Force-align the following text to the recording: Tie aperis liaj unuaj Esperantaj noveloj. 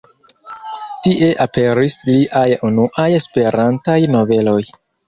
Tie 1.07 1.27
aperis 1.45 1.99
liaj 2.09 2.45
unuaj 2.71 3.09
Esperantaj 3.23 4.01
noveloj. 4.19 4.61